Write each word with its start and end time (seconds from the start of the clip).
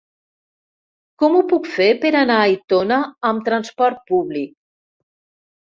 Com 1.23 1.35
ho 1.39 1.43
puc 1.51 1.69
fer 1.75 1.87
per 2.05 2.11
anar 2.21 2.37
a 2.39 2.47
Aitona 2.53 2.99
amb 3.33 3.47
trasport 3.51 4.03
públic? 4.11 4.57